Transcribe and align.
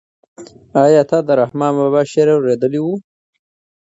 آیا 0.85 1.01
تا 1.09 1.17
د 1.27 1.29
رحمان 1.41 1.73
بابا 1.79 2.01
شعر 2.11 2.29
اورېدلی 2.33 2.79
و؟ 2.81 2.87